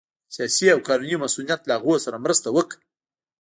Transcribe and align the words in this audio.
سیاسي 0.35 0.67
او 0.73 0.79
قانوني 0.87 1.15
مصونیت 1.23 1.61
له 1.65 1.73
هغوی 1.77 1.97
سره 2.05 2.21
مرسته 2.25 2.47
وکړه 2.51 2.77